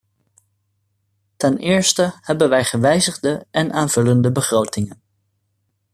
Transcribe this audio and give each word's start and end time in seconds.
Ten 1.37 1.57
eerste 1.57 2.13
hebben 2.21 2.49
wij 2.49 2.63
gewijzigde 2.63 3.45
en 3.51 3.71
aanvullende 3.71 4.31
begrotingen. 4.31 5.01